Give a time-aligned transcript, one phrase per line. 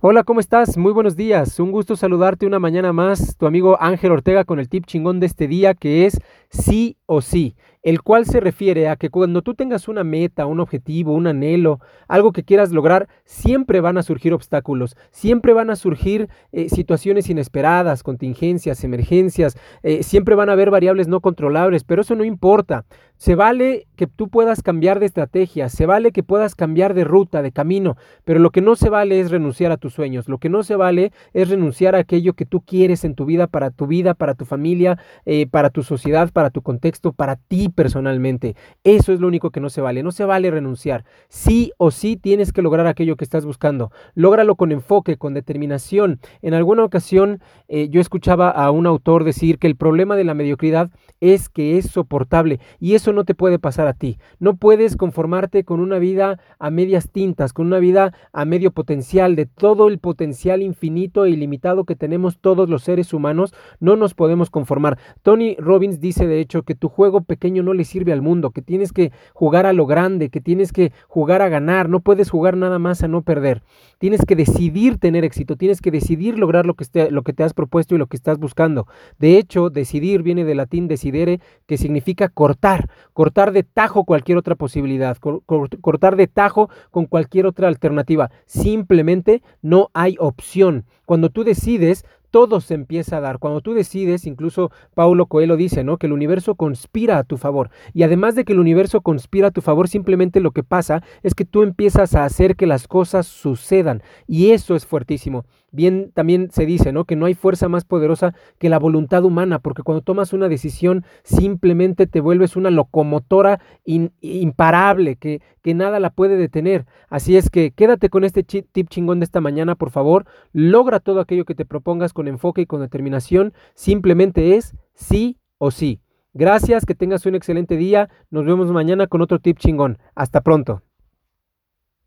[0.00, 0.76] Hola, ¿cómo estás?
[0.76, 1.58] Muy buenos días.
[1.58, 3.36] Un gusto saludarte una mañana más.
[3.36, 7.20] Tu amigo Ángel Ortega con el tip chingón de este día que es sí o
[7.20, 7.56] sí,
[7.88, 11.80] el cual se refiere a que cuando tú tengas una meta, un objetivo, un anhelo,
[12.06, 17.30] algo que quieras lograr, siempre van a surgir obstáculos, siempre van a surgir eh, situaciones
[17.30, 22.84] inesperadas, contingencias, emergencias, eh, siempre van a haber variables no controlables, pero eso no importa.
[23.16, 27.42] Se vale que tú puedas cambiar de estrategia, se vale que puedas cambiar de ruta,
[27.42, 30.48] de camino, pero lo que no se vale es renunciar a tus sueños, lo que
[30.48, 33.88] no se vale es renunciar a aquello que tú quieres en tu vida, para tu
[33.88, 38.56] vida, para tu familia, eh, para tu sociedad, para tu contexto, para ti personalmente.
[38.82, 41.04] Eso es lo único que no se vale, no se vale renunciar.
[41.28, 43.92] Sí o sí tienes que lograr aquello que estás buscando.
[44.16, 46.18] Lógralo con enfoque, con determinación.
[46.42, 50.34] En alguna ocasión eh, yo escuchaba a un autor decir que el problema de la
[50.34, 54.18] mediocridad es que es soportable y eso no te puede pasar a ti.
[54.40, 59.36] No puedes conformarte con una vida a medias tintas, con una vida a medio potencial,
[59.36, 64.14] de todo el potencial infinito e ilimitado que tenemos todos los seres humanos, no nos
[64.14, 64.98] podemos conformar.
[65.22, 68.62] Tony Robbins dice de hecho que tu juego pequeño no le sirve al mundo, que
[68.62, 72.56] tienes que jugar a lo grande, que tienes que jugar a ganar, no puedes jugar
[72.56, 73.62] nada más a no perder.
[73.98, 77.54] Tienes que decidir tener éxito, tienes que decidir lograr lo que, lo que te has
[77.54, 78.86] propuesto y lo que estás buscando.
[79.18, 84.54] De hecho, decidir viene del latín decidere, que significa cortar, cortar de tajo cualquier otra
[84.54, 88.30] posibilidad, cortar de tajo con cualquier otra alternativa.
[88.46, 90.84] Simplemente no hay opción.
[91.06, 93.38] Cuando tú decides, todo se empieza a dar.
[93.38, 95.96] Cuando tú decides, incluso Paulo Coelho dice, ¿no?
[95.96, 97.70] Que el universo conspira a tu favor.
[97.94, 101.34] Y además de que el universo conspira a tu favor, simplemente lo que pasa es
[101.34, 104.02] que tú empiezas a hacer que las cosas sucedan.
[104.26, 105.44] Y eso es fuertísimo.
[105.70, 107.04] Bien, también se dice, ¿no?
[107.04, 111.04] Que no hay fuerza más poderosa que la voluntad humana, porque cuando tomas una decisión,
[111.24, 116.86] simplemente te vuelves una locomotora imparable, que, que nada la puede detener.
[117.10, 120.24] Así es que quédate con este tip chingón de esta mañana, por favor.
[120.52, 123.52] Logra todo aquello que te propongas con enfoque y con determinación.
[123.74, 126.00] Simplemente es sí o sí.
[126.32, 128.08] Gracias, que tengas un excelente día.
[128.30, 129.98] Nos vemos mañana con otro tip chingón.
[130.14, 130.82] Hasta pronto.